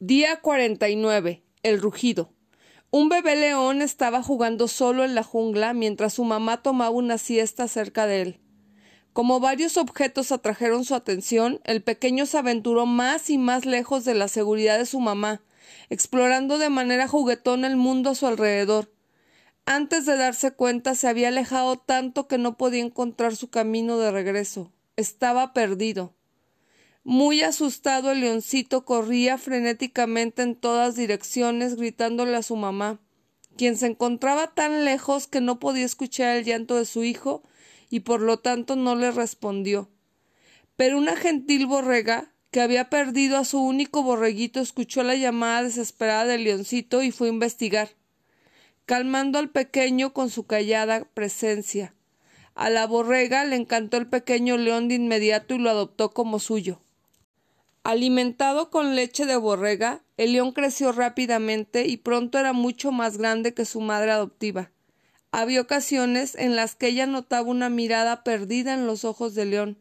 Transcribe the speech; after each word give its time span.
Día 0.00 0.40
49. 0.40 1.42
El 1.64 1.82
rugido. 1.82 2.32
Un 2.92 3.08
bebé 3.08 3.34
león 3.34 3.82
estaba 3.82 4.22
jugando 4.22 4.68
solo 4.68 5.04
en 5.04 5.16
la 5.16 5.24
jungla 5.24 5.72
mientras 5.72 6.14
su 6.14 6.22
mamá 6.22 6.62
tomaba 6.62 6.90
una 6.90 7.18
siesta 7.18 7.66
cerca 7.66 8.06
de 8.06 8.22
él. 8.22 8.40
Como 9.12 9.40
varios 9.40 9.76
objetos 9.76 10.30
atrajeron 10.30 10.84
su 10.84 10.94
atención, 10.94 11.60
el 11.64 11.82
pequeño 11.82 12.26
se 12.26 12.38
aventuró 12.38 12.86
más 12.86 13.28
y 13.28 13.38
más 13.38 13.66
lejos 13.66 14.04
de 14.04 14.14
la 14.14 14.28
seguridad 14.28 14.78
de 14.78 14.86
su 14.86 15.00
mamá, 15.00 15.42
explorando 15.90 16.58
de 16.58 16.70
manera 16.70 17.08
juguetona 17.08 17.66
el 17.66 17.76
mundo 17.76 18.10
a 18.10 18.14
su 18.14 18.28
alrededor. 18.28 18.92
Antes 19.66 20.06
de 20.06 20.16
darse 20.16 20.52
cuenta 20.52 20.94
se 20.94 21.08
había 21.08 21.26
alejado 21.26 21.76
tanto 21.76 22.28
que 22.28 22.38
no 22.38 22.56
podía 22.56 22.84
encontrar 22.84 23.34
su 23.34 23.50
camino 23.50 23.98
de 23.98 24.12
regreso. 24.12 24.72
Estaba 24.94 25.52
perdido. 25.52 26.14
Muy 27.10 27.40
asustado 27.40 28.12
el 28.12 28.20
leoncito 28.20 28.84
corría 28.84 29.38
frenéticamente 29.38 30.42
en 30.42 30.54
todas 30.54 30.94
direcciones 30.94 31.76
gritándole 31.76 32.36
a 32.36 32.42
su 32.42 32.54
mamá, 32.54 33.00
quien 33.56 33.78
se 33.78 33.86
encontraba 33.86 34.48
tan 34.48 34.84
lejos 34.84 35.26
que 35.26 35.40
no 35.40 35.58
podía 35.58 35.86
escuchar 35.86 36.36
el 36.36 36.44
llanto 36.44 36.74
de 36.74 36.84
su 36.84 37.04
hijo 37.04 37.42
y 37.88 38.00
por 38.00 38.20
lo 38.20 38.40
tanto 38.40 38.76
no 38.76 38.94
le 38.94 39.10
respondió. 39.10 39.88
Pero 40.76 40.98
una 40.98 41.16
gentil 41.16 41.64
borrega, 41.64 42.34
que 42.50 42.60
había 42.60 42.90
perdido 42.90 43.38
a 43.38 43.46
su 43.46 43.58
único 43.58 44.02
borreguito, 44.02 44.60
escuchó 44.60 45.02
la 45.02 45.16
llamada 45.16 45.62
desesperada 45.62 46.26
del 46.26 46.44
leoncito 46.44 47.02
y 47.02 47.10
fue 47.10 47.28
a 47.28 47.32
investigar, 47.32 47.88
calmando 48.84 49.38
al 49.38 49.48
pequeño 49.48 50.12
con 50.12 50.28
su 50.28 50.44
callada 50.44 51.06
presencia. 51.14 51.94
A 52.54 52.68
la 52.68 52.86
borrega 52.86 53.46
le 53.46 53.56
encantó 53.56 53.96
el 53.96 54.08
pequeño 54.08 54.58
león 54.58 54.88
de 54.88 54.96
inmediato 54.96 55.54
y 55.54 55.58
lo 55.58 55.70
adoptó 55.70 56.10
como 56.10 56.38
suyo. 56.38 56.82
Alimentado 57.84 58.70
con 58.70 58.94
leche 58.96 59.24
de 59.24 59.36
borrega, 59.36 60.02
el 60.16 60.32
león 60.32 60.52
creció 60.52 60.92
rápidamente 60.92 61.86
y 61.86 61.96
pronto 61.96 62.38
era 62.38 62.52
mucho 62.52 62.92
más 62.92 63.16
grande 63.18 63.54
que 63.54 63.64
su 63.64 63.80
madre 63.80 64.10
adoptiva. 64.10 64.70
Había 65.30 65.60
ocasiones 65.60 66.34
en 66.34 66.56
las 66.56 66.74
que 66.74 66.88
ella 66.88 67.06
notaba 67.06 67.48
una 67.48 67.68
mirada 67.68 68.24
perdida 68.24 68.74
en 68.74 68.86
los 68.86 69.04
ojos 69.04 69.34
del 69.34 69.50
león, 69.50 69.78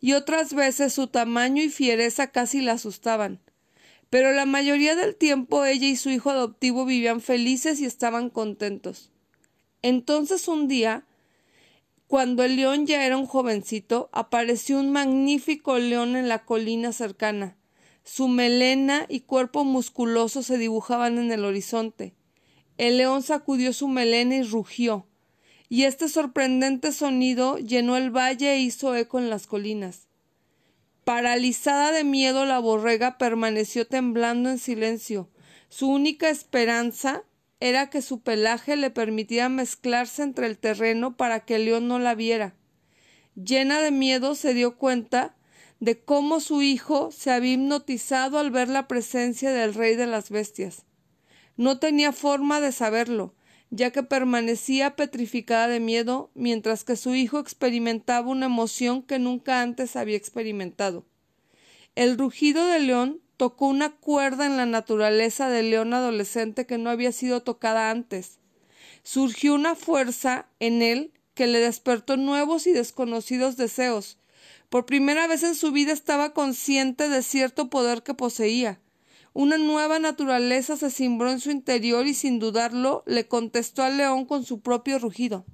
y 0.00 0.12
otras 0.12 0.54
veces 0.54 0.92
su 0.92 1.06
tamaño 1.06 1.62
y 1.62 1.68
fiereza 1.68 2.28
casi 2.28 2.60
la 2.60 2.72
asustaban. 2.72 3.40
Pero 4.10 4.32
la 4.32 4.46
mayoría 4.46 4.94
del 4.94 5.16
tiempo 5.16 5.64
ella 5.64 5.86
y 5.86 5.96
su 5.96 6.10
hijo 6.10 6.30
adoptivo 6.30 6.84
vivían 6.84 7.20
felices 7.20 7.80
y 7.80 7.84
estaban 7.84 8.30
contentos. 8.30 9.10
Entonces 9.82 10.46
un 10.46 10.68
día 10.68 11.04
cuando 12.14 12.44
el 12.44 12.54
león 12.54 12.86
ya 12.86 13.04
era 13.04 13.16
un 13.16 13.26
jovencito, 13.26 14.08
apareció 14.12 14.78
un 14.78 14.92
magnífico 14.92 15.76
león 15.78 16.14
en 16.14 16.28
la 16.28 16.44
colina 16.44 16.92
cercana. 16.92 17.56
Su 18.04 18.28
melena 18.28 19.04
y 19.08 19.22
cuerpo 19.22 19.64
musculoso 19.64 20.44
se 20.44 20.56
dibujaban 20.56 21.18
en 21.18 21.32
el 21.32 21.44
horizonte. 21.44 22.14
El 22.78 22.98
león 22.98 23.24
sacudió 23.24 23.72
su 23.72 23.88
melena 23.88 24.36
y 24.36 24.42
rugió, 24.44 25.08
y 25.68 25.86
este 25.86 26.08
sorprendente 26.08 26.92
sonido 26.92 27.58
llenó 27.58 27.96
el 27.96 28.16
valle 28.16 28.52
e 28.52 28.60
hizo 28.60 28.94
eco 28.94 29.18
en 29.18 29.28
las 29.28 29.48
colinas. 29.48 30.06
Paralizada 31.02 31.90
de 31.90 32.04
miedo, 32.04 32.44
la 32.44 32.60
borrega 32.60 33.18
permaneció 33.18 33.88
temblando 33.88 34.50
en 34.50 34.58
silencio. 34.58 35.30
Su 35.68 35.88
única 35.88 36.30
esperanza 36.30 37.24
era 37.64 37.88
que 37.88 38.02
su 38.02 38.20
pelaje 38.20 38.76
le 38.76 38.90
permitía 38.90 39.48
mezclarse 39.48 40.22
entre 40.22 40.48
el 40.48 40.58
terreno 40.58 41.16
para 41.16 41.46
que 41.46 41.54
el 41.54 41.64
león 41.64 41.88
no 41.88 41.98
la 41.98 42.14
viera. 42.14 42.54
Llena 43.36 43.80
de 43.80 43.90
miedo 43.90 44.34
se 44.34 44.52
dio 44.52 44.76
cuenta 44.76 45.34
de 45.80 45.98
cómo 45.98 46.40
su 46.40 46.60
hijo 46.60 47.10
se 47.10 47.30
había 47.30 47.54
hipnotizado 47.54 48.38
al 48.38 48.50
ver 48.50 48.68
la 48.68 48.86
presencia 48.86 49.50
del 49.50 49.72
rey 49.72 49.96
de 49.96 50.06
las 50.06 50.28
bestias. 50.28 50.84
No 51.56 51.78
tenía 51.78 52.12
forma 52.12 52.60
de 52.60 52.70
saberlo, 52.70 53.34
ya 53.70 53.92
que 53.92 54.02
permanecía 54.02 54.94
petrificada 54.94 55.66
de 55.66 55.80
miedo, 55.80 56.30
mientras 56.34 56.84
que 56.84 56.96
su 56.96 57.14
hijo 57.14 57.38
experimentaba 57.38 58.28
una 58.28 58.44
emoción 58.44 59.02
que 59.02 59.18
nunca 59.18 59.62
antes 59.62 59.96
había 59.96 60.18
experimentado. 60.18 61.06
El 61.94 62.18
rugido 62.18 62.66
del 62.66 62.88
león 62.88 63.20
tocó 63.36 63.66
una 63.66 63.94
cuerda 63.96 64.46
en 64.46 64.56
la 64.56 64.66
naturaleza 64.66 65.48
del 65.48 65.70
león 65.70 65.94
adolescente 65.94 66.66
que 66.66 66.78
no 66.78 66.90
había 66.90 67.12
sido 67.12 67.42
tocada 67.42 67.90
antes. 67.90 68.38
Surgió 69.04 69.54
una 69.54 69.74
fuerza 69.74 70.48
en 70.58 70.82
él 70.82 71.12
que 71.34 71.46
le 71.46 71.60
despertó 71.60 72.16
nuevos 72.16 72.66
y 72.66 72.72
desconocidos 72.72 73.56
deseos. 73.56 74.18
Por 74.70 74.86
primera 74.86 75.26
vez 75.26 75.42
en 75.44 75.54
su 75.54 75.70
vida 75.70 75.92
estaba 75.92 76.32
consciente 76.32 77.08
de 77.08 77.22
cierto 77.22 77.70
poder 77.70 78.02
que 78.02 78.14
poseía. 78.14 78.80
Una 79.32 79.58
nueva 79.58 79.98
naturaleza 79.98 80.76
se 80.76 80.90
cimbró 80.90 81.30
en 81.30 81.40
su 81.40 81.50
interior 81.50 82.06
y 82.06 82.14
sin 82.14 82.38
dudarlo 82.38 83.02
le 83.06 83.26
contestó 83.26 83.82
al 83.82 83.96
león 83.96 84.26
con 84.26 84.44
su 84.44 84.60
propio 84.60 84.98
rugido. 84.98 85.44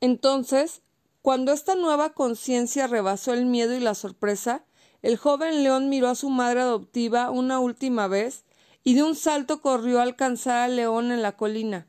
Entonces, 0.00 0.82
cuando 1.22 1.52
esta 1.52 1.74
nueva 1.74 2.12
conciencia 2.12 2.86
rebasó 2.86 3.32
el 3.32 3.46
miedo 3.46 3.74
y 3.74 3.80
la 3.80 3.94
sorpresa, 3.94 4.64
el 5.06 5.18
joven 5.18 5.62
león 5.62 5.88
miró 5.88 6.08
a 6.08 6.16
su 6.16 6.30
madre 6.30 6.62
adoptiva 6.62 7.30
una 7.30 7.60
última 7.60 8.08
vez 8.08 8.44
y 8.82 8.94
de 8.94 9.04
un 9.04 9.14
salto 9.14 9.62
corrió 9.62 10.00
a 10.00 10.02
alcanzar 10.02 10.56
al 10.56 10.74
león 10.74 11.12
en 11.12 11.22
la 11.22 11.36
colina, 11.36 11.86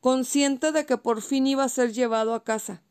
consciente 0.00 0.72
de 0.72 0.84
que 0.84 0.96
por 0.96 1.22
fin 1.22 1.46
iba 1.46 1.62
a 1.62 1.68
ser 1.68 1.92
llevado 1.92 2.34
a 2.34 2.42
casa. 2.42 2.82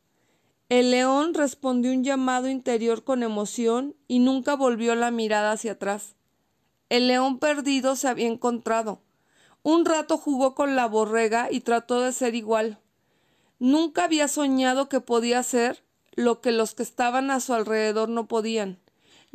El 0.69 0.91
león 0.91 1.33
respondió 1.33 1.91
un 1.91 2.05
llamado 2.05 2.47
interior 2.47 3.03
con 3.03 3.23
emoción 3.23 3.93
y 4.07 4.19
nunca 4.19 4.55
volvió 4.55 4.95
la 4.95 5.11
mirada 5.11 5.51
hacia 5.51 5.73
atrás. 5.73 6.15
El 6.87 7.09
león 7.09 7.37
perdido 7.37 7.97
se 7.97 8.07
había 8.07 8.27
encontrado. 8.27 9.01
Un 9.63 9.83
rato 9.83 10.17
jugó 10.17 10.55
con 10.55 10.77
la 10.77 10.85
borrega 10.85 11.49
y 11.51 11.59
trató 11.59 11.99
de 11.99 12.13
ser 12.13 12.35
igual. 12.35 12.79
Nunca 13.59 14.05
había 14.05 14.29
soñado 14.29 14.87
que 14.87 15.01
podía 15.01 15.43
ser 15.43 15.83
lo 16.15 16.39
que 16.39 16.53
los 16.53 16.73
que 16.73 16.83
estaban 16.83 17.31
a 17.31 17.41
su 17.41 17.53
alrededor 17.53 18.07
no 18.07 18.29
podían. 18.29 18.79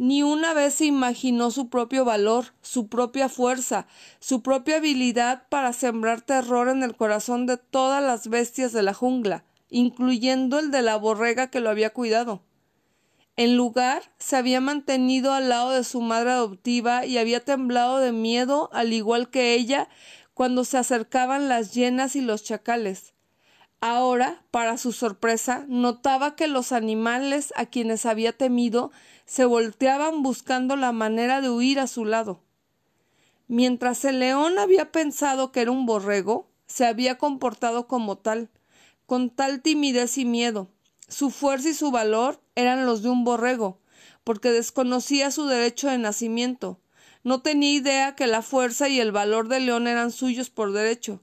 Ni 0.03 0.25
una 0.25 0.53
vez 0.53 0.75
se 0.75 0.87
imaginó 0.87 1.53
su 1.53 1.69
propio 1.69 2.05
valor, 2.05 2.47
su 2.61 2.89
propia 2.89 3.29
fuerza, 3.29 3.87
su 4.19 4.43
propia 4.43 4.79
habilidad 4.79 5.47
para 5.49 5.73
sembrar 5.73 6.23
terror 6.23 6.69
en 6.69 6.83
el 6.83 6.97
corazón 6.97 7.47
de 7.47 7.57
todas 7.57 8.03
las 8.03 8.27
bestias 8.27 8.73
de 8.73 8.83
la 8.83 8.95
jungla, 8.95 9.45
incluyendo 9.71 10.59
el 10.59 10.73
de 10.73 10.83
la 10.83 10.97
borrega 10.97 11.51
que 11.51 11.61
lo 11.61 11.71
había 11.71 11.91
cuidado. 11.91 12.43
En 13.37 13.57
lugar, 13.57 14.03
se 14.19 14.35
había 14.35 14.61
mantenido 14.61 15.35
al 15.35 15.49
lado 15.49 15.71
de 15.71 15.85
su 15.85 16.01
madre 16.01 16.33
adoptiva 16.33 17.07
y 17.07 17.19
había 17.19 17.45
temblado 17.45 17.99
de 17.99 18.11
miedo, 18.11 18.71
al 18.73 18.93
igual 18.93 19.31
que 19.31 19.55
ella, 19.55 19.89
cuando 20.35 20.65
se 20.65 20.79
acercaban 20.79 21.49
las 21.49 21.75
hienas 21.75 22.17
y 22.17 22.23
los 22.23 22.43
chacales. 22.43 23.12
Ahora, 23.85 24.45
para 24.53 24.79
su 24.79 24.93
sorpresa, 24.93 25.65
notaba 25.67 26.37
que 26.37 26.47
los 26.47 26.71
animales 26.71 27.53
a 27.57 27.67
quienes 27.67 28.07
había 28.07 28.33
temido 28.33 28.93
se 29.27 29.45
volteaban 29.45 30.23
buscando 30.23 30.77
la 30.77 30.93
manera 30.93 31.41
de 31.41 31.51
huir 31.51 31.81
a 31.81 31.89
su 31.89 32.05
lado. 32.05 32.45
Mientras 33.49 34.05
el 34.05 34.21
león 34.21 34.61
había 34.61 34.93
pensado 34.93 35.51
que 35.51 35.63
era 35.63 35.73
un 35.73 35.85
borrego, 35.85 36.49
se 36.67 36.87
había 36.87 37.19
comportado 37.19 37.89
como 37.89 38.19
tal, 38.19 38.51
con 39.07 39.31
tal 39.31 39.63
timidez 39.63 40.17
y 40.17 40.27
miedo. 40.27 40.71
Su 41.09 41.31
fuerza 41.31 41.71
y 41.71 41.75
su 41.75 41.91
valor 41.91 42.41
eran 42.55 42.87
los 42.87 43.03
de 43.03 43.09
un 43.09 43.25
borrego, 43.25 43.81
porque 44.23 44.53
desconocía 44.53 45.33
su 45.33 45.47
derecho 45.47 45.89
de 45.89 45.99
nacimiento. 45.99 46.79
No 47.25 47.43
tenía 47.43 47.73
idea 47.73 48.15
que 48.15 48.29
la 48.29 48.43
fuerza 48.43 48.89
y 48.89 49.01
el 49.01 49.11
valor 49.11 49.49
del 49.49 49.67
león 49.67 49.89
eran 49.89 50.13
suyos 50.13 50.51
por 50.51 50.71
derecho 50.71 51.21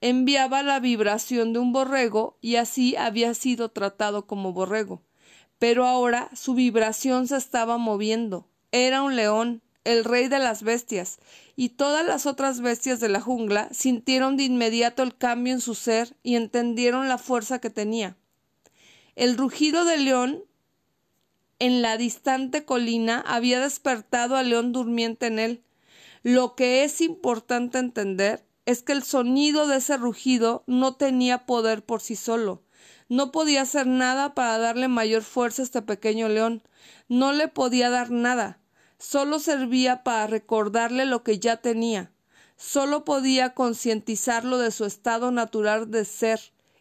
enviaba 0.00 0.62
la 0.62 0.80
vibración 0.80 1.52
de 1.52 1.58
un 1.58 1.72
borrego 1.72 2.38
y 2.40 2.56
así 2.56 2.96
había 2.96 3.34
sido 3.34 3.70
tratado 3.70 4.26
como 4.26 4.52
borrego. 4.52 5.02
Pero 5.58 5.86
ahora 5.86 6.30
su 6.34 6.54
vibración 6.54 7.26
se 7.26 7.36
estaba 7.36 7.78
moviendo. 7.78 8.48
Era 8.70 9.02
un 9.02 9.16
león, 9.16 9.62
el 9.84 10.04
rey 10.04 10.28
de 10.28 10.38
las 10.38 10.62
bestias, 10.62 11.18
y 11.56 11.70
todas 11.70 12.06
las 12.06 12.26
otras 12.26 12.60
bestias 12.60 13.00
de 13.00 13.08
la 13.08 13.20
jungla 13.20 13.68
sintieron 13.72 14.36
de 14.36 14.44
inmediato 14.44 15.02
el 15.02 15.16
cambio 15.16 15.54
en 15.54 15.60
su 15.60 15.74
ser 15.74 16.16
y 16.22 16.36
entendieron 16.36 17.08
la 17.08 17.18
fuerza 17.18 17.58
que 17.60 17.70
tenía. 17.70 18.16
El 19.16 19.36
rugido 19.36 19.84
del 19.84 20.04
león 20.04 20.44
en 21.58 21.82
la 21.82 21.96
distante 21.96 22.64
colina 22.64 23.24
había 23.26 23.60
despertado 23.60 24.36
al 24.36 24.50
león 24.50 24.72
durmiente 24.72 25.26
en 25.26 25.40
él. 25.40 25.62
Lo 26.22 26.54
que 26.54 26.84
es 26.84 27.00
importante 27.00 27.78
entender 27.78 28.44
es 28.68 28.82
que 28.82 28.92
el 28.92 29.02
sonido 29.02 29.66
de 29.66 29.78
ese 29.78 29.96
rugido 29.96 30.62
no 30.66 30.94
tenía 30.94 31.46
poder 31.46 31.82
por 31.82 32.02
sí 32.02 32.16
solo. 32.16 32.62
No 33.08 33.32
podía 33.32 33.62
hacer 33.62 33.86
nada 33.86 34.34
para 34.34 34.58
darle 34.58 34.88
mayor 34.88 35.22
fuerza 35.22 35.62
a 35.62 35.64
este 35.64 35.80
pequeño 35.80 36.28
león. 36.28 36.62
No 37.08 37.32
le 37.32 37.48
podía 37.48 37.88
dar 37.88 38.10
nada. 38.10 38.60
Solo 38.98 39.38
servía 39.38 40.04
para 40.04 40.26
recordarle 40.26 41.06
lo 41.06 41.22
que 41.22 41.38
ya 41.38 41.56
tenía. 41.56 42.12
Solo 42.58 43.06
podía 43.06 43.54
concientizarlo 43.54 44.58
de 44.58 44.70
su 44.70 44.84
estado 44.84 45.30
natural 45.30 45.90
de 45.90 46.04
ser 46.04 46.38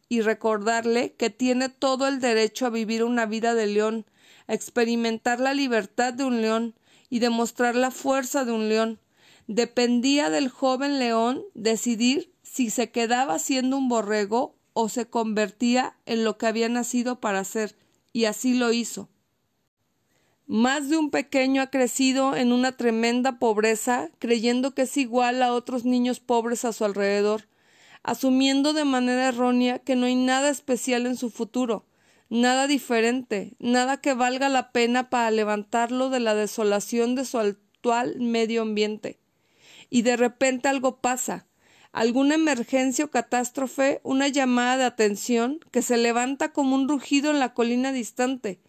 y 0.09 0.19
recordarle 0.19 1.13
que 1.13 1.29
tiene 1.29 1.69
todo 1.69 2.09
el 2.09 2.19
derecho 2.19 2.65
a 2.65 2.69
vivir 2.69 3.05
una 3.05 3.25
vida 3.25 3.53
de 3.53 3.65
león, 3.65 4.05
a 4.47 4.53
experimentar 4.53 5.39
la 5.39 5.53
libertad 5.53 6.13
de 6.13 6.25
un 6.25 6.41
león 6.41 6.75
y 7.09 7.19
demostrar 7.19 7.77
la 7.77 7.91
fuerza 7.91 8.43
de 8.43 8.51
un 8.51 8.67
león, 8.67 8.99
Dependía 9.47 10.29
del 10.29 10.49
joven 10.49 10.99
león 10.99 11.41
decidir 11.53 12.33
si 12.43 12.69
se 12.69 12.91
quedaba 12.91 13.39
siendo 13.39 13.77
un 13.77 13.87
borrego 13.87 14.57
o 14.73 14.89
se 14.89 15.09
convertía 15.09 15.97
en 16.05 16.25
lo 16.25 16.37
que 16.37 16.47
había 16.47 16.67
nacido 16.67 17.21
para 17.21 17.43
ser, 17.45 17.77
y 18.11 18.25
así 18.25 18.53
lo 18.53 18.73
hizo. 18.73 19.09
Más 20.47 20.89
de 20.89 20.97
un 20.97 21.11
pequeño 21.11 21.61
ha 21.61 21.67
crecido 21.67 22.35
en 22.35 22.51
una 22.51 22.73
tremenda 22.73 23.39
pobreza, 23.39 24.09
creyendo 24.19 24.73
que 24.73 24.83
es 24.83 24.97
igual 24.97 25.41
a 25.41 25.53
otros 25.53 25.85
niños 25.85 26.19
pobres 26.19 26.65
a 26.65 26.73
su 26.73 26.85
alrededor, 26.85 27.47
asumiendo 28.03 28.73
de 28.73 28.85
manera 28.85 29.29
errónea 29.29 29.79
que 29.79 29.95
no 29.95 30.05
hay 30.05 30.15
nada 30.15 30.49
especial 30.49 31.05
en 31.05 31.17
su 31.17 31.29
futuro, 31.29 31.85
nada 32.29 32.67
diferente, 32.67 33.55
nada 33.59 33.97
que 34.01 34.13
valga 34.13 34.49
la 34.49 34.71
pena 34.71 35.09
para 35.09 35.31
levantarlo 35.31 36.09
de 36.09 36.19
la 36.19 36.35
desolación 36.35 37.15
de 37.15 37.25
su 37.25 37.39
actual 37.39 38.19
medio 38.19 38.61
ambiente. 38.61 39.19
Y 39.89 40.01
de 40.01 40.17
repente 40.17 40.67
algo 40.67 40.97
pasa, 40.97 41.47
alguna 41.91 42.35
emergencia 42.35 43.05
o 43.05 43.11
catástrofe, 43.11 44.01
una 44.03 44.27
llamada 44.27 44.77
de 44.77 44.83
atención 44.85 45.59
que 45.71 45.81
se 45.81 45.97
levanta 45.97 46.51
como 46.53 46.75
un 46.75 46.87
rugido 46.87 47.31
en 47.31 47.39
la 47.39 47.53
colina 47.53 47.91
distante, 47.91 48.59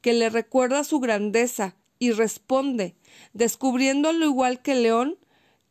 que 0.00 0.12
le 0.12 0.30
recuerda 0.30 0.84
su 0.84 1.00
grandeza 1.00 1.76
y 1.98 2.12
responde, 2.12 2.96
descubriendo 3.32 4.08
al 4.08 4.22
igual 4.22 4.62
que 4.62 4.72
el 4.72 4.84
león, 4.84 5.18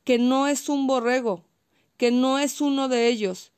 que 0.04 0.20
no 0.20 0.48
es 0.48 0.70
un 0.70 0.88
borrego, 0.88 1.46
que 1.98 2.12
no 2.12 2.40
es 2.40 2.62
uno 2.62 2.88
de 2.88 3.08
ellos. 3.08 3.52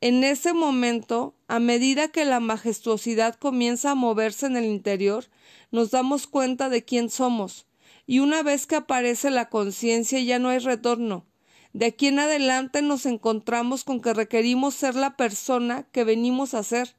En 0.00 0.24
ese 0.24 0.52
momento, 0.52 1.34
a 1.48 1.58
medida 1.58 2.08
que 2.08 2.24
la 2.24 2.40
majestuosidad 2.40 3.36
comienza 3.36 3.92
a 3.92 3.94
moverse 3.94 4.46
en 4.46 4.56
el 4.56 4.64
interior, 4.64 5.26
nos 5.70 5.90
damos 5.90 6.26
cuenta 6.26 6.68
de 6.68 6.84
quién 6.84 7.08
somos, 7.08 7.66
y 8.12 8.18
una 8.18 8.42
vez 8.42 8.66
que 8.66 8.76
aparece 8.76 9.30
la 9.30 9.48
conciencia 9.48 10.20
ya 10.20 10.38
no 10.38 10.50
hay 10.50 10.58
retorno, 10.58 11.24
de 11.72 11.86
aquí 11.86 12.08
en 12.08 12.18
adelante 12.18 12.82
nos 12.82 13.06
encontramos 13.06 13.84
con 13.84 14.02
que 14.02 14.12
requerimos 14.12 14.74
ser 14.74 14.96
la 14.96 15.16
persona 15.16 15.84
que 15.92 16.04
venimos 16.04 16.52
a 16.52 16.62
ser. 16.62 16.94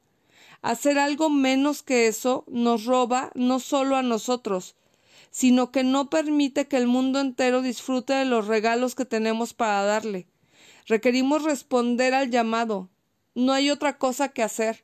Hacer 0.63 0.97
algo 0.97 1.29
menos 1.29 1.83
que 1.83 2.07
eso 2.07 2.45
nos 2.47 2.85
roba 2.85 3.29
no 3.35 3.59
solo 3.59 3.95
a 3.95 4.01
nosotros, 4.01 4.75
sino 5.29 5.71
que 5.71 5.83
no 5.83 6.09
permite 6.09 6.67
que 6.67 6.77
el 6.77 6.87
mundo 6.87 7.19
entero 7.19 7.61
disfrute 7.61 8.13
de 8.13 8.25
los 8.25 8.47
regalos 8.47 8.95
que 8.95 9.05
tenemos 9.05 9.53
para 9.53 9.83
darle. 9.83 10.25
Requerimos 10.87 11.43
responder 11.43 12.15
al 12.15 12.31
llamado. 12.31 12.89
No 13.35 13.53
hay 13.53 13.69
otra 13.69 13.99
cosa 13.99 14.29
que 14.29 14.41
hacer. 14.41 14.83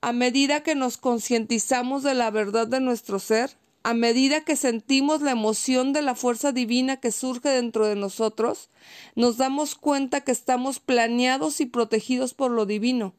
A 0.00 0.12
medida 0.12 0.64
que 0.64 0.74
nos 0.74 0.96
concientizamos 0.96 2.02
de 2.02 2.14
la 2.14 2.32
verdad 2.32 2.66
de 2.66 2.80
nuestro 2.80 3.20
ser, 3.20 3.59
a 3.82 3.94
medida 3.94 4.42
que 4.42 4.56
sentimos 4.56 5.22
la 5.22 5.30
emoción 5.30 5.92
de 5.92 6.02
la 6.02 6.14
fuerza 6.14 6.52
divina 6.52 6.98
que 6.98 7.12
surge 7.12 7.48
dentro 7.48 7.86
de 7.86 7.96
nosotros, 7.96 8.68
nos 9.14 9.38
damos 9.38 9.74
cuenta 9.74 10.20
que 10.20 10.32
estamos 10.32 10.80
planeados 10.80 11.60
y 11.60 11.66
protegidos 11.66 12.34
por 12.34 12.50
lo 12.50 12.66
divino. 12.66 13.14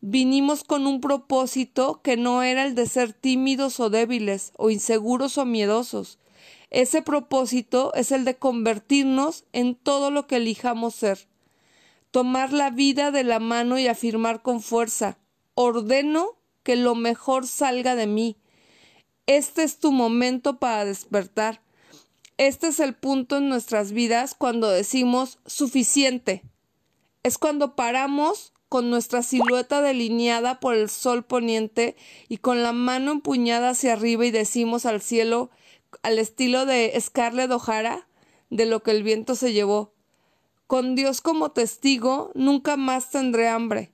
Vinimos 0.00 0.62
con 0.62 0.86
un 0.86 1.00
propósito 1.00 2.00
que 2.02 2.16
no 2.16 2.42
era 2.42 2.64
el 2.64 2.74
de 2.74 2.86
ser 2.86 3.12
tímidos 3.12 3.80
o 3.80 3.90
débiles, 3.90 4.52
o 4.56 4.70
inseguros 4.70 5.38
o 5.38 5.44
miedosos. 5.44 6.18
Ese 6.70 7.02
propósito 7.02 7.92
es 7.94 8.12
el 8.12 8.24
de 8.24 8.36
convertirnos 8.36 9.44
en 9.52 9.74
todo 9.74 10.10
lo 10.10 10.26
que 10.26 10.36
elijamos 10.36 10.94
ser. 10.94 11.26
Tomar 12.10 12.52
la 12.52 12.70
vida 12.70 13.10
de 13.10 13.24
la 13.24 13.40
mano 13.40 13.78
y 13.78 13.88
afirmar 13.88 14.42
con 14.42 14.60
fuerza 14.60 15.18
ordeno 15.54 16.36
que 16.62 16.76
lo 16.76 16.94
mejor 16.94 17.46
salga 17.46 17.94
de 17.94 18.06
mí, 18.06 18.36
este 19.26 19.64
es 19.64 19.78
tu 19.78 19.92
momento 19.92 20.58
para 20.58 20.84
despertar. 20.84 21.60
Este 22.38 22.68
es 22.68 22.80
el 22.80 22.94
punto 22.94 23.38
en 23.38 23.48
nuestras 23.48 23.92
vidas 23.92 24.34
cuando 24.34 24.68
decimos 24.70 25.38
suficiente. 25.46 26.42
Es 27.22 27.38
cuando 27.38 27.74
paramos 27.74 28.52
con 28.68 28.90
nuestra 28.90 29.22
silueta 29.22 29.80
delineada 29.80 30.60
por 30.60 30.74
el 30.74 30.90
sol 30.90 31.24
poniente 31.24 31.96
y 32.28 32.38
con 32.38 32.62
la 32.62 32.72
mano 32.72 33.12
empuñada 33.12 33.70
hacia 33.70 33.94
arriba 33.94 34.26
y 34.26 34.30
decimos 34.30 34.86
al 34.86 35.00
cielo, 35.00 35.50
al 36.02 36.18
estilo 36.18 36.66
de 36.66 36.94
Scarlett 37.00 37.50
O'Hara, 37.50 38.06
de 38.50 38.66
lo 38.66 38.82
que 38.82 38.90
el 38.90 39.02
viento 39.02 39.34
se 39.34 39.52
llevó. 39.52 39.92
Con 40.66 40.94
Dios 40.94 41.20
como 41.20 41.52
testigo, 41.52 42.32
nunca 42.34 42.76
más 42.76 43.10
tendré 43.10 43.48
hambre. 43.48 43.92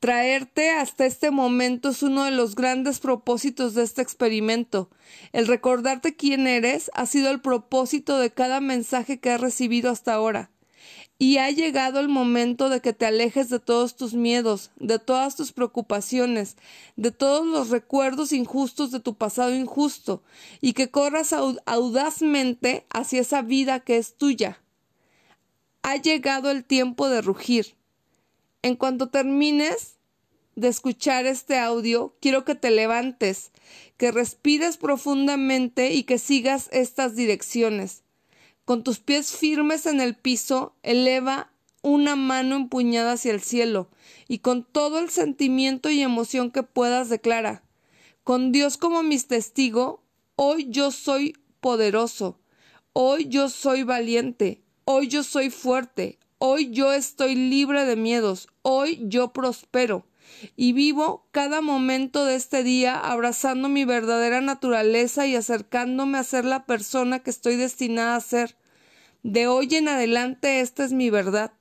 Traerte 0.00 0.70
hasta 0.70 1.04
este 1.04 1.30
momento 1.30 1.90
es 1.90 2.02
uno 2.02 2.24
de 2.24 2.30
los 2.30 2.54
grandes 2.54 3.00
propósitos 3.00 3.74
de 3.74 3.82
este 3.82 4.00
experimento. 4.00 4.88
El 5.32 5.46
recordarte 5.46 6.16
quién 6.16 6.46
eres 6.46 6.90
ha 6.94 7.04
sido 7.04 7.30
el 7.30 7.42
propósito 7.42 8.18
de 8.18 8.32
cada 8.32 8.62
mensaje 8.62 9.20
que 9.20 9.28
has 9.28 9.42
recibido 9.42 9.90
hasta 9.90 10.14
ahora. 10.14 10.50
Y 11.18 11.36
ha 11.36 11.50
llegado 11.50 12.00
el 12.00 12.08
momento 12.08 12.70
de 12.70 12.80
que 12.80 12.94
te 12.94 13.04
alejes 13.04 13.50
de 13.50 13.60
todos 13.60 13.94
tus 13.94 14.14
miedos, 14.14 14.70
de 14.76 14.98
todas 14.98 15.36
tus 15.36 15.52
preocupaciones, 15.52 16.56
de 16.96 17.10
todos 17.10 17.46
los 17.46 17.68
recuerdos 17.68 18.32
injustos 18.32 18.92
de 18.92 19.00
tu 19.00 19.16
pasado 19.16 19.54
injusto, 19.54 20.22
y 20.62 20.72
que 20.72 20.90
corras 20.90 21.34
audazmente 21.66 22.86
hacia 22.88 23.20
esa 23.20 23.42
vida 23.42 23.80
que 23.80 23.98
es 23.98 24.16
tuya. 24.16 24.62
Ha 25.82 25.96
llegado 25.96 26.50
el 26.50 26.64
tiempo 26.64 27.10
de 27.10 27.20
rugir 27.20 27.79
en 28.62 28.76
cuanto 28.76 29.08
termines 29.08 29.96
de 30.56 30.68
escuchar 30.68 31.26
este 31.26 31.58
audio, 31.58 32.14
quiero 32.20 32.44
que 32.44 32.54
te 32.54 32.70
levantes, 32.70 33.50
que 33.96 34.12
respires 34.12 34.76
profundamente 34.76 35.92
y 35.92 36.04
que 36.04 36.18
sigas 36.18 36.68
estas 36.72 37.16
direcciones. 37.16 38.02
Con 38.64 38.84
tus 38.84 39.00
pies 39.00 39.32
firmes 39.32 39.86
en 39.86 40.00
el 40.00 40.14
piso, 40.14 40.74
eleva 40.82 41.50
una 41.82 42.14
mano 42.14 42.56
empuñada 42.56 43.12
hacia 43.12 43.32
el 43.32 43.40
cielo 43.40 43.88
y 44.28 44.38
con 44.38 44.64
todo 44.64 44.98
el 44.98 45.10
sentimiento 45.10 45.90
y 45.90 46.02
emoción 46.02 46.50
que 46.50 46.62
puedas 46.62 47.08
declara, 47.08 47.64
con 48.22 48.52
Dios 48.52 48.76
como 48.76 49.02
mis 49.02 49.26
testigo, 49.26 50.02
hoy 50.36 50.68
yo 50.68 50.90
soy 50.90 51.36
poderoso, 51.60 52.38
hoy 52.92 53.26
yo 53.28 53.48
soy 53.48 53.82
valiente, 53.82 54.62
hoy 54.84 55.08
yo 55.08 55.22
soy 55.22 55.50
fuerte, 55.50 56.19
Hoy 56.42 56.70
yo 56.70 56.90
estoy 56.94 57.34
libre 57.34 57.84
de 57.84 57.96
miedos, 57.96 58.48
hoy 58.62 58.98
yo 59.02 59.34
prospero 59.34 60.06
y 60.56 60.72
vivo 60.72 61.28
cada 61.32 61.60
momento 61.60 62.24
de 62.24 62.34
este 62.34 62.62
día 62.62 62.98
abrazando 62.98 63.68
mi 63.68 63.84
verdadera 63.84 64.40
naturaleza 64.40 65.26
y 65.26 65.36
acercándome 65.36 66.16
a 66.16 66.24
ser 66.24 66.46
la 66.46 66.64
persona 66.64 67.18
que 67.18 67.28
estoy 67.28 67.56
destinada 67.56 68.16
a 68.16 68.20
ser. 68.20 68.56
De 69.22 69.48
hoy 69.48 69.74
en 69.74 69.88
adelante 69.88 70.60
esta 70.60 70.82
es 70.82 70.94
mi 70.94 71.10
verdad. 71.10 71.52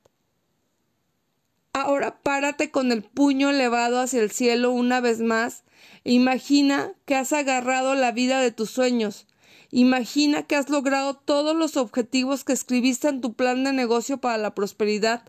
Ahora 1.74 2.22
párate 2.24 2.72
con 2.72 2.94
el 2.94 3.04
puño 3.04 3.50
elevado 3.50 4.00
hacia 4.00 4.22
el 4.22 4.32
cielo 4.32 4.72
una 4.72 5.02
vez 5.02 5.20
más 5.20 5.66
e 6.06 6.14
imagina 6.14 6.94
que 7.04 7.16
has 7.16 7.34
agarrado 7.34 7.96
la 7.96 8.14
vida 8.14 8.40
de 8.40 8.52
tus 8.52 8.70
sueños, 8.70 9.28
Imagina 9.72 10.44
que 10.44 10.56
has 10.56 10.70
logrado 10.70 11.16
todos 11.16 11.56
los 11.56 11.78
objetivos 11.78 12.44
que 12.44 12.54
escribiste 12.54 13.08
en 13.08 13.22
tu 13.22 13.34
plan 13.34 13.64
de 13.64 13.74
negocio 13.74 14.18
para 14.18 14.38
la 14.38 14.56
prosperidad. 14.56 15.24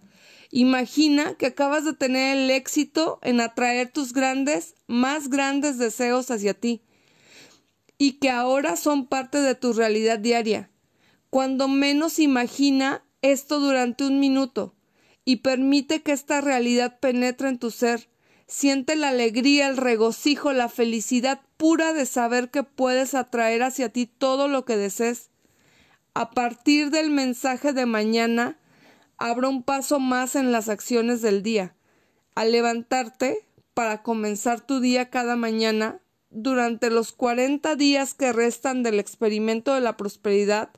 Imagina 0.51 1.35
que 1.35 1.47
acabas 1.47 1.85
de 1.85 1.93
tener 1.93 2.37
el 2.37 2.51
éxito 2.51 3.19
en 3.23 3.41
atraer 3.41 3.93
tus 3.93 4.13
grandes, 4.13 4.75
más 4.87 5.29
grandes 5.29 5.79
deseos 5.79 6.31
hacia 6.31 6.55
ti 6.55 6.83
y 7.99 8.13
que 8.13 8.31
ahora 8.31 8.77
son 8.77 9.07
parte 9.07 9.43
de 9.43 9.55
tu 9.55 9.75
realidad 9.75 10.19
diaria. 10.19 10.71
Cuando 11.29 11.69
menos 11.69 12.19
imagina 12.19 13.05
esto 13.21 13.61
durante 13.61 14.05
un 14.05 14.19
minuto 14.19 14.75
y 15.27 15.37
permite 15.37 16.03
que 16.03 16.13
esta 16.13 16.41
realidad 16.41 16.99
penetre 16.99 17.51
en 17.51 17.59
tu 17.59 17.71
ser 17.71 18.09
Siente 18.51 18.97
la 18.97 19.11
alegría, 19.11 19.69
el 19.69 19.77
regocijo, 19.77 20.53
la 20.53 20.69
felicidad 20.69 21.41
pura 21.57 21.93
de 21.93 22.05
saber 22.05 22.51
que 22.51 22.65
puedes 22.65 23.15
atraer 23.15 23.63
hacia 23.63 23.91
ti 23.91 24.07
todo 24.07 24.49
lo 24.49 24.65
que 24.65 24.77
desees. 24.77 25.31
A 26.15 26.33
partir 26.33 26.91
del 26.91 27.13
mensaje 27.13 27.73
de 27.73 27.87
mañana, 27.87 28.59
abra 29.19 29.49
un 29.49 29.63
paso 29.63 30.01
más 30.01 30.35
en 30.35 30.51
las 30.51 30.69
acciones 30.69 31.23
del 31.23 31.45
día. 31.45 31.77
Al 32.35 32.51
levantarte 32.51 33.47
para 33.73 34.03
comenzar 34.03 34.61
tu 34.61 34.81
día 34.81 35.11
cada 35.11 35.37
mañana, 35.37 36.01
durante 36.31 36.91
los 36.91 37.13
cuarenta 37.13 37.77
días 37.77 38.15
que 38.15 38.33
restan 38.33 38.83
del 38.83 38.99
experimento 38.99 39.75
de 39.75 39.81
la 39.81 39.97
prosperidad, 39.97 40.71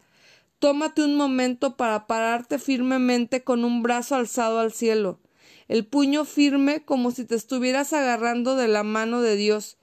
tómate 0.59 1.03
un 1.03 1.15
momento 1.15 1.79
para 1.79 2.07
pararte 2.07 2.59
firmemente 2.59 3.45
con 3.45 3.65
un 3.65 3.83
brazo 3.83 4.17
alzado 4.17 4.61
al 4.61 4.75
cielo 4.75 5.21
el 5.69 5.87
puño 5.87 6.25
firme 6.25 6.85
como 6.85 7.11
si 7.11 7.25
te 7.25 7.35
estuvieras 7.35 7.93
agarrando 7.93 8.57
de 8.57 8.69
la 8.69 8.83
mano 8.83 9.21
de 9.21 9.37
Dios. 9.37 9.79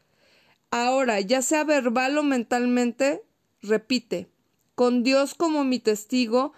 Ahora, 0.72 1.20
ya 1.20 1.42
sea 1.42 1.64
verbal 1.64 2.18
o 2.18 2.24
mentalmente, 2.24 3.24
repite, 3.62 4.30
con 4.76 5.04
Dios 5.04 5.34
como 5.34 5.64
mi 5.64 5.80
testigo, 5.80 6.54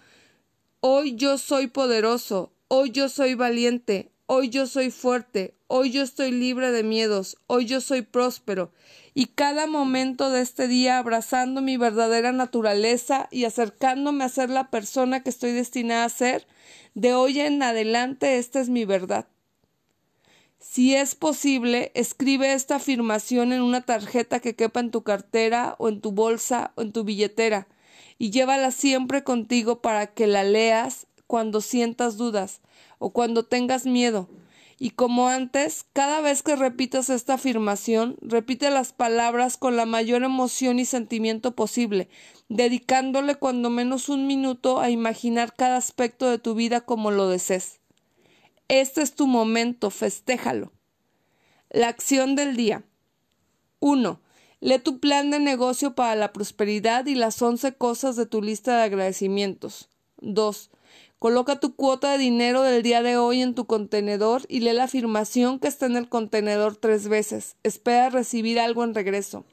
hoy 0.80 1.16
yo 1.16 1.38
soy 1.38 1.68
poderoso, 1.68 2.54
hoy 2.68 2.92
yo 2.92 3.10
soy 3.10 3.36
valiente, 3.36 4.12
hoy 4.34 4.48
yo 4.48 4.66
soy 4.66 4.92
fuerte, 4.92 5.56
hoy 5.68 5.92
yo 5.92 6.04
estoy 6.04 6.32
libre 6.32 6.72
de 6.72 6.84
miedos, 6.84 7.36
hoy 7.48 7.66
yo 7.66 7.82
soy 7.82 8.02
próspero, 8.02 8.72
y 9.14 9.26
cada 9.26 9.68
momento 9.68 10.30
de 10.30 10.40
este 10.40 10.70
día 10.70 11.00
abrazando 11.00 11.62
mi 11.62 11.76
verdadera 11.76 12.32
naturaleza 12.32 13.28
y 13.30 13.44
acercándome 13.44 14.24
a 14.24 14.30
ser 14.30 14.50
la 14.50 14.70
persona 14.70 15.22
que 15.22 15.30
estoy 15.30 15.52
destinada 15.52 16.06
a 16.06 16.10
ser, 16.10 16.48
de 16.94 17.14
hoy 17.14 17.42
en 17.42 17.62
adelante 17.62 18.38
esta 18.38 18.62
es 18.62 18.70
mi 18.70 18.86
verdad. 18.86 19.28
Si 20.60 20.96
es 20.96 21.14
posible, 21.14 21.92
escribe 21.94 22.54
esta 22.54 22.78
afirmación 22.78 23.52
en 23.52 23.62
una 23.62 23.82
tarjeta 23.82 24.40
que 24.40 24.56
quepa 24.56 24.80
en 24.80 24.92
tu 24.92 25.04
cartera 25.04 25.76
o 25.78 25.90
en 25.90 26.00
tu 26.00 26.14
bolsa 26.14 26.72
o 26.76 26.84
en 26.84 26.94
tu 26.94 27.04
billetera 27.04 27.68
y 28.22 28.30
llévala 28.30 28.70
siempre 28.70 29.24
contigo 29.24 29.82
para 29.82 30.06
que 30.06 30.28
la 30.28 30.44
leas 30.44 31.08
cuando 31.32 31.62
sientas 31.62 32.18
dudas 32.18 32.60
o 33.00 33.12
cuando 33.14 33.46
tengas 33.46 33.86
miedo. 33.86 34.28
Y 34.78 34.90
como 34.90 35.30
antes, 35.30 35.86
cada 35.94 36.20
vez 36.20 36.44
que 36.44 36.58
repitas 36.58 37.10
esta 37.10 37.36
afirmación, 37.36 38.18
repite 38.20 38.70
las 38.70 38.92
palabras 38.92 39.56
con 39.56 39.78
la 39.78 39.86
mayor 39.86 40.24
emoción 40.24 40.78
y 40.78 40.84
sentimiento 40.84 41.56
posible, 41.56 42.10
dedicándole 42.50 43.36
cuando 43.36 43.70
menos 43.70 44.10
un 44.10 44.28
minuto 44.28 44.82
a 44.82 44.90
imaginar 44.90 45.54
cada 45.54 45.78
aspecto 45.78 46.30
de 46.30 46.38
tu 46.38 46.54
vida 46.54 46.82
como 46.82 47.12
lo 47.12 47.30
desees. 47.30 47.80
Este 48.68 49.02
es 49.02 49.16
tu 49.16 49.26
momento, 49.26 49.90
festéjalo. 49.90 50.74
La 51.70 51.88
acción 51.88 52.36
del 52.36 52.58
día. 52.58 52.84
1. 53.80 54.20
Lee 54.60 54.80
tu 54.80 55.00
plan 55.00 55.32
de 55.32 55.40
negocio 55.40 55.96
para 55.96 56.14
la 56.16 56.34
prosperidad 56.34 57.06
y 57.06 57.16
las 57.16 57.42
once 57.42 57.72
cosas 57.74 58.18
de 58.18 58.26
tu 58.26 58.42
lista 58.42 58.76
de 58.76 58.84
agradecimientos. 58.84 59.88
2. 60.18 60.72
Coloca 61.22 61.60
tu 61.60 61.76
cuota 61.76 62.14
de 62.14 62.18
dinero 62.18 62.64
del 62.64 62.82
día 62.82 63.04
de 63.04 63.16
hoy 63.16 63.44
en 63.44 63.54
tu 63.54 63.68
contenedor 63.68 64.42
y 64.48 64.62
lee 64.62 64.74
la 64.74 64.86
afirmación 64.86 65.60
que 65.60 65.68
está 65.68 65.86
en 65.86 65.96
el 65.96 66.10
contenedor 66.10 66.78
tres 66.78 67.08
veces. 67.08 67.58
Espera 67.62 68.10
recibir 68.10 68.60
algo 68.60 68.84
en 68.84 68.96
regreso. 68.96 69.46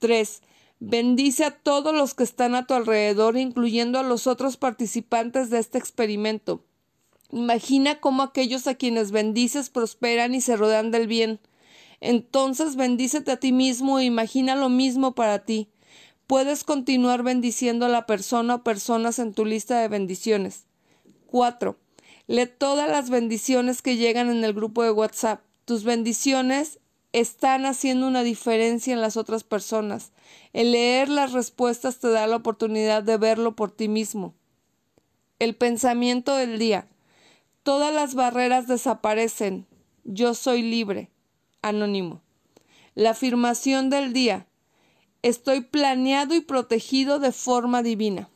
3. 0.00 0.42
Bendice 0.80 1.44
a 1.44 1.52
todos 1.52 1.94
los 1.94 2.14
que 2.14 2.24
están 2.24 2.56
a 2.56 2.66
tu 2.66 2.74
alrededor, 2.74 3.36
incluyendo 3.36 4.00
a 4.00 4.02
los 4.02 4.26
otros 4.26 4.56
participantes 4.56 5.48
de 5.48 5.60
este 5.60 5.78
experimento. 5.78 6.64
Imagina 7.30 8.00
cómo 8.00 8.24
aquellos 8.24 8.66
a 8.66 8.74
quienes 8.74 9.12
bendices 9.12 9.70
prosperan 9.70 10.34
y 10.34 10.40
se 10.40 10.56
rodean 10.56 10.90
del 10.90 11.06
bien. 11.06 11.38
Entonces 12.00 12.74
bendícete 12.74 13.30
a 13.30 13.36
ti 13.36 13.52
mismo 13.52 14.00
e 14.00 14.06
imagina 14.06 14.56
lo 14.56 14.70
mismo 14.70 15.14
para 15.14 15.44
ti. 15.44 15.68
Puedes 16.26 16.64
continuar 16.64 17.22
bendiciendo 17.22 17.84
a 17.84 17.90
la 17.90 18.06
persona 18.06 18.56
o 18.56 18.62
personas 18.62 19.18
en 19.18 19.34
tu 19.34 19.44
lista 19.44 19.80
de 19.80 19.88
bendiciones. 19.88 20.64
4. 21.26 21.76
Lee 22.26 22.46
todas 22.46 22.88
las 22.88 23.10
bendiciones 23.10 23.82
que 23.82 23.96
llegan 23.96 24.30
en 24.30 24.42
el 24.42 24.54
grupo 24.54 24.82
de 24.82 24.90
WhatsApp. 24.90 25.42
Tus 25.66 25.84
bendiciones 25.84 26.78
están 27.12 27.66
haciendo 27.66 28.06
una 28.06 28.22
diferencia 28.22 28.94
en 28.94 29.02
las 29.02 29.18
otras 29.18 29.44
personas. 29.44 30.12
El 30.54 30.72
leer 30.72 31.10
las 31.10 31.32
respuestas 31.32 31.98
te 32.00 32.08
da 32.08 32.26
la 32.26 32.36
oportunidad 32.36 33.02
de 33.02 33.18
verlo 33.18 33.54
por 33.54 33.70
ti 33.70 33.88
mismo. 33.88 34.34
El 35.38 35.54
pensamiento 35.54 36.34
del 36.34 36.58
día. 36.58 36.88
Todas 37.62 37.92
las 37.92 38.14
barreras 38.14 38.66
desaparecen. 38.66 39.66
Yo 40.04 40.34
soy 40.34 40.62
libre. 40.62 41.10
Anónimo. 41.60 42.22
La 42.94 43.10
afirmación 43.10 43.90
del 43.90 44.14
día. 44.14 44.46
Estoy 45.24 45.62
planeado 45.62 46.34
y 46.34 46.42
protegido 46.42 47.18
de 47.18 47.32
forma 47.32 47.82
divina. 47.82 48.28